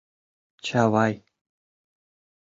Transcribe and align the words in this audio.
Чавай. 0.65 1.13